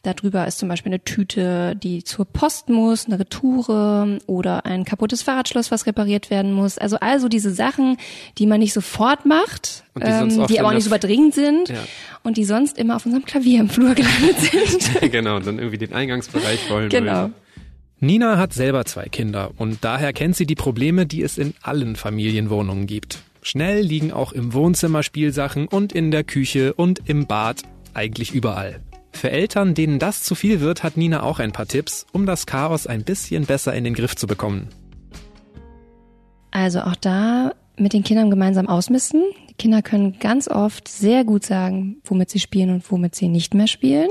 [0.02, 5.22] Darüber ist zum Beispiel eine Tüte, die zur Post muss, eine Retoure oder ein kaputtes
[5.22, 6.76] Fahrradschloss, was repariert werden muss.
[6.76, 7.98] Also also diese Sachen,
[8.36, 11.76] die man nicht sofort macht, die, ähm, die aber auch nicht super dringend sind ja.
[12.24, 15.12] und die sonst immer auf unserem Klavier im Flur gelandet sind.
[15.12, 16.88] genau, und dann irgendwie den Eingangsbereich wollen.
[16.88, 17.24] Genau.
[17.26, 17.32] Will.
[18.00, 21.94] Nina hat selber zwei Kinder und daher kennt sie die Probleme, die es in allen
[21.94, 23.20] Familienwohnungen gibt.
[23.42, 27.62] Schnell liegen auch im Wohnzimmer Spielsachen und in der Küche und im Bad,
[27.94, 28.80] eigentlich überall.
[29.12, 32.46] Für Eltern, denen das zu viel wird, hat Nina auch ein paar Tipps, um das
[32.46, 34.68] Chaos ein bisschen besser in den Griff zu bekommen.
[36.50, 39.22] Also auch da mit den Kindern gemeinsam ausmisten.
[39.50, 43.54] Die Kinder können ganz oft sehr gut sagen, womit sie spielen und womit sie nicht
[43.54, 44.08] mehr spielen.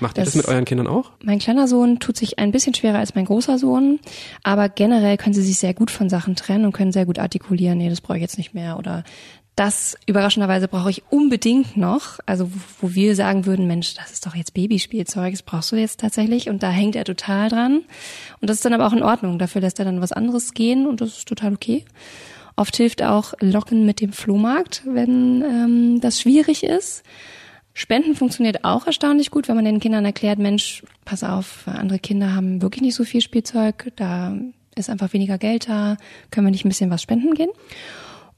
[0.00, 1.12] Macht ihr das, das mit euren Kindern auch?
[1.22, 4.00] Mein kleiner Sohn tut sich ein bisschen schwerer als mein großer Sohn,
[4.42, 7.78] aber generell können sie sich sehr gut von Sachen trennen und können sehr gut artikulieren,
[7.78, 9.04] nee, das brauche ich jetzt nicht mehr oder
[9.60, 12.18] das überraschenderweise brauche ich unbedingt noch.
[12.24, 16.00] Also wo wir sagen würden, Mensch, das ist doch jetzt Babyspielzeug, das brauchst du jetzt
[16.00, 16.48] tatsächlich.
[16.48, 17.82] Und da hängt er total dran.
[18.40, 19.38] Und das ist dann aber auch in Ordnung.
[19.38, 21.84] Dafür lässt er dann was anderes gehen und das ist total okay.
[22.56, 27.02] Oft hilft auch Locken mit dem Flohmarkt, wenn ähm, das schwierig ist.
[27.74, 32.34] Spenden funktioniert auch erstaunlich gut, wenn man den Kindern erklärt, Mensch, pass auf, andere Kinder
[32.34, 34.38] haben wirklich nicht so viel Spielzeug, da
[34.74, 35.98] ist einfach weniger Geld da,
[36.30, 37.50] können wir nicht ein bisschen was spenden gehen.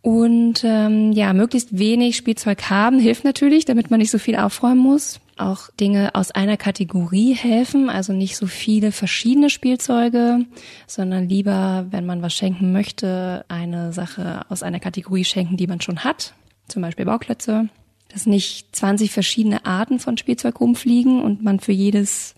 [0.03, 4.81] Und ähm, ja, möglichst wenig Spielzeug haben hilft natürlich, damit man nicht so viel aufräumen
[4.81, 5.21] muss.
[5.37, 10.45] Auch Dinge aus einer Kategorie helfen, also nicht so viele verschiedene Spielzeuge,
[10.89, 15.81] sondern lieber, wenn man was schenken möchte, eine Sache aus einer Kategorie schenken, die man
[15.81, 16.35] schon hat,
[16.67, 17.69] zum Beispiel Bauklötze.
[18.09, 22.35] Dass nicht 20 verschiedene Arten von Spielzeug rumfliegen und man für jedes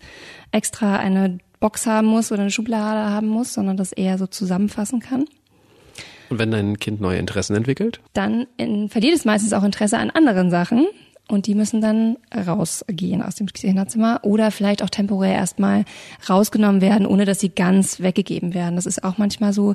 [0.51, 4.99] extra eine Box haben muss oder eine Schublade haben muss, sondern das eher so zusammenfassen
[4.99, 5.25] kann.
[6.29, 7.99] Und wenn dein Kind neue Interessen entwickelt?
[8.13, 10.87] Dann in, verliert es meistens auch Interesse an anderen Sachen.
[11.27, 15.83] Und die müssen dann rausgehen aus dem Kinderzimmer oder vielleicht auch temporär erstmal
[16.29, 18.75] rausgenommen werden, ohne dass sie ganz weggegeben werden.
[18.75, 19.73] Das ist auch manchmal so,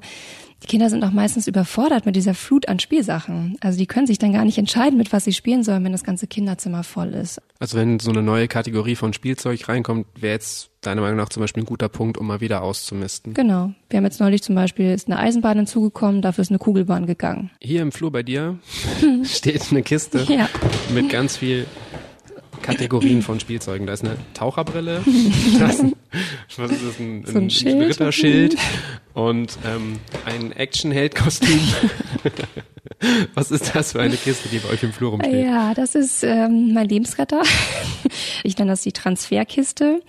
[0.63, 3.57] die Kinder sind auch meistens überfordert mit dieser Flut an Spielsachen.
[3.61, 6.05] Also die können sich dann gar nicht entscheiden, mit was sie spielen sollen, wenn das
[6.05, 7.41] ganze Kinderzimmer voll ist.
[7.59, 11.43] Also wenn so eine neue Kategorie von Spielzeug reinkommt, wäre jetzt deiner Meinung nach zum
[11.43, 13.35] Beispiel ein guter Punkt, um mal wieder auszumisten.
[13.35, 13.73] Genau.
[13.89, 17.51] Wir haben jetzt neulich zum Beispiel ist eine Eisenbahn hinzugekommen, dafür ist eine Kugelbahn gegangen.
[17.61, 18.59] Hier im Flur bei dir
[19.25, 20.49] steht eine Kiste ja.
[20.95, 21.67] mit ganz viel
[22.73, 23.87] Kategorien von Spielzeugen.
[23.87, 25.03] Da ist eine Taucherbrille,
[25.59, 25.95] da ist ein,
[26.57, 27.91] was ist das, ein, so ein, ein Schild.
[27.91, 28.57] Ritterschild
[29.15, 31.61] und ähm, ein Action-Held-Kostüm.
[33.35, 35.45] was ist das für eine Kiste, die bei euch im Flur rumsteht?
[35.45, 37.43] Ja, das ist ähm, mein Lebensretter.
[38.43, 40.03] Ich nenne das die Transferkiste.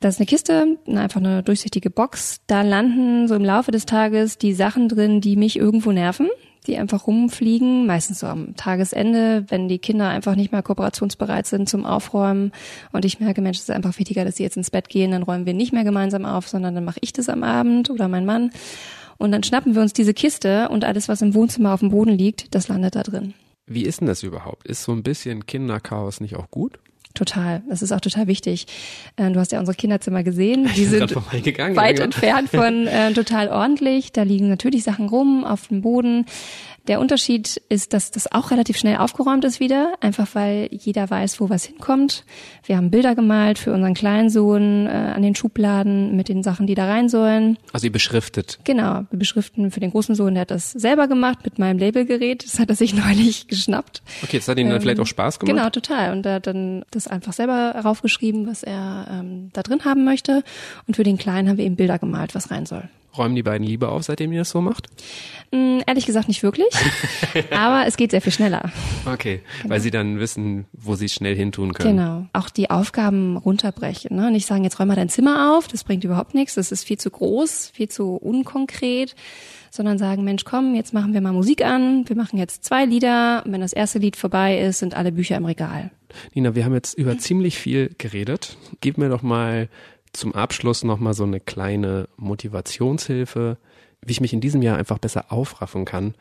[0.00, 2.40] Das ist eine Kiste, einfach eine durchsichtige Box.
[2.46, 6.28] Da landen so im Laufe des Tages die Sachen drin, die mich irgendwo nerven
[6.66, 11.68] die einfach rumfliegen, meistens so am Tagesende, wenn die Kinder einfach nicht mehr kooperationsbereit sind
[11.68, 12.52] zum Aufräumen
[12.92, 15.22] und ich merke, Mensch, es ist einfach wichtiger, dass sie jetzt ins Bett gehen, dann
[15.22, 18.26] räumen wir nicht mehr gemeinsam auf, sondern dann mache ich das am Abend oder mein
[18.26, 18.50] Mann
[19.18, 22.12] und dann schnappen wir uns diese Kiste und alles, was im Wohnzimmer auf dem Boden
[22.12, 23.34] liegt, das landet da drin.
[23.66, 24.66] Wie ist denn das überhaupt?
[24.66, 26.78] Ist so ein bisschen Kinderchaos nicht auch gut?
[27.14, 27.62] Total.
[27.68, 28.66] Das ist auch total wichtig.
[29.14, 30.68] Äh, du hast ja unsere Kinderzimmer gesehen.
[30.74, 34.10] Die sind weit entfernt von äh, total ordentlich.
[34.10, 36.26] Da liegen natürlich Sachen rum auf dem Boden.
[36.86, 41.40] Der Unterschied ist, dass das auch relativ schnell aufgeräumt ist wieder, einfach weil jeder weiß,
[41.40, 42.24] wo was hinkommt.
[42.66, 46.66] Wir haben Bilder gemalt für unseren kleinen Sohn äh, an den Schubladen mit den Sachen,
[46.66, 47.56] die da rein sollen.
[47.72, 48.58] Also ihr beschriftet?
[48.64, 52.44] Genau, wir beschriften für den großen Sohn, der hat das selber gemacht mit meinem Labelgerät.
[52.44, 54.02] Das hat er sich neulich geschnappt.
[54.22, 55.56] Okay, das hat ihm dann ähm, vielleicht auch Spaß gemacht?
[55.56, 56.12] Genau, total.
[56.12, 60.44] Und er hat dann das einfach selber raufgeschrieben, was er ähm, da drin haben möchte.
[60.86, 62.90] Und für den Kleinen haben wir ihm Bilder gemalt, was rein soll.
[63.16, 64.88] Räumen die beiden lieber auf, seitdem ihr das so macht?
[65.52, 66.68] Mm, ehrlich gesagt nicht wirklich,
[67.50, 68.72] aber es geht sehr viel schneller.
[69.06, 69.74] Okay, genau.
[69.74, 71.96] weil sie dann wissen, wo sie es schnell hintun können.
[71.96, 74.16] Genau, auch die Aufgaben runterbrechen.
[74.16, 74.30] Ne?
[74.30, 76.98] Nicht sagen, jetzt räum mal dein Zimmer auf, das bringt überhaupt nichts, das ist viel
[76.98, 79.14] zu groß, viel zu unkonkret,
[79.70, 83.42] sondern sagen, Mensch, komm, jetzt machen wir mal Musik an, wir machen jetzt zwei Lieder
[83.44, 85.90] und wenn das erste Lied vorbei ist, sind alle Bücher im Regal.
[86.32, 88.56] Nina, wir haben jetzt über ziemlich viel geredet.
[88.80, 89.68] Gib mir doch mal
[90.16, 93.58] zum Abschluss nochmal so eine kleine Motivationshilfe,
[94.02, 96.14] wie ich mich in diesem Jahr einfach besser aufraffen kann,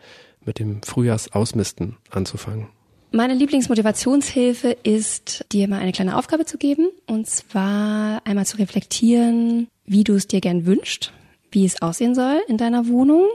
[0.46, 2.68] mit dem Frühjahrsausmisten anzufangen.
[3.12, 6.90] Meine Lieblingsmotivationshilfe ist, dir mal eine kleine Aufgabe zu geben.
[7.06, 11.14] Und zwar einmal zu reflektieren, wie du es dir gern wünscht,
[11.52, 13.28] wie es aussehen soll in deiner Wohnung,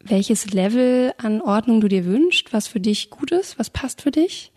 [0.00, 4.10] welches Level an Ordnung du dir wünschst, was für dich gut ist, was passt für
[4.10, 4.52] dich.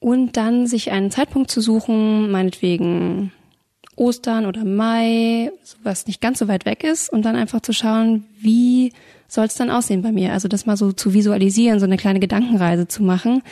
[0.00, 3.32] Und dann sich einen Zeitpunkt zu suchen, meinetwegen
[3.96, 5.50] Ostern oder Mai,
[5.82, 8.92] was nicht ganz so weit weg ist und dann einfach zu schauen, wie
[9.28, 10.32] soll es dann aussehen bei mir?
[10.32, 13.42] Also das mal so zu visualisieren, so eine kleine Gedankenreise zu machen.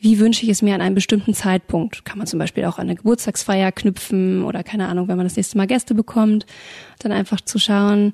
[0.00, 2.04] Wie wünsche ich es mir an einem bestimmten Zeitpunkt?
[2.04, 5.36] Kann man zum Beispiel auch an eine Geburtstagsfeier knüpfen oder keine Ahnung, wenn man das
[5.36, 6.46] nächste Mal Gäste bekommt,
[7.00, 8.12] dann einfach zu schauen,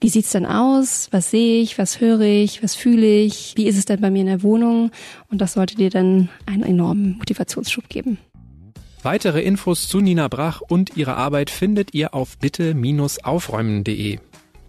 [0.00, 1.08] wie sieht's denn aus?
[1.12, 1.78] Was sehe ich?
[1.78, 2.62] Was höre ich?
[2.62, 3.54] Was fühle ich?
[3.56, 4.90] Wie ist es denn bei mir in der Wohnung?
[5.30, 8.18] Und das sollte dir dann einen enormen Motivationsschub geben.
[9.04, 14.18] Weitere Infos zu Nina Brach und ihrer Arbeit findet ihr auf bitte-aufräumen.de.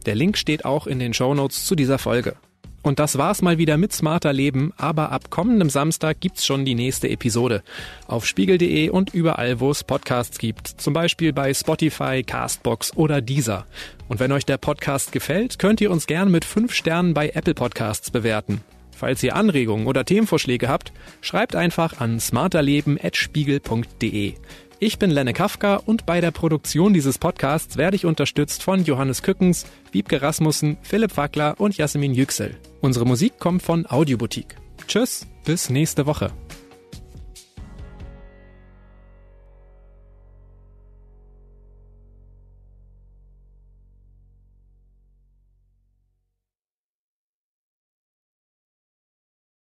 [0.06, 2.36] Der Link steht auch in den Shownotes zu dieser Folge.
[2.82, 6.76] Und das war's mal wieder mit Smarter Leben, aber ab kommendem Samstag gibt's schon die
[6.76, 7.64] nächste Episode.
[8.08, 10.68] Auf spiegel.de und überall, wo es Podcasts gibt.
[10.68, 13.66] Zum Beispiel bei Spotify, Castbox oder Deezer.
[14.10, 17.54] Und wenn euch der Podcast gefällt, könnt ihr uns gern mit fünf Sternen bei Apple
[17.54, 18.60] Podcasts bewerten.
[18.96, 24.34] Falls ihr Anregungen oder Themenvorschläge habt, schreibt einfach an smarterleben.spiegel.de.
[24.80, 29.22] Ich bin Lenne Kafka und bei der Produktion dieses Podcasts werde ich unterstützt von Johannes
[29.22, 32.58] Kückens, Wiebke Rasmussen, Philipp Wackler und Jasmin Yüksel.
[32.82, 34.56] Unsere Musik kommt von Audioboutique.
[34.88, 36.32] Tschüss, bis nächste Woche.